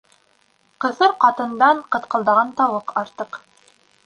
[0.85, 3.41] Ҡыҫыр ҡатындан ҡытҡылдаған тауыҡ артыҡ.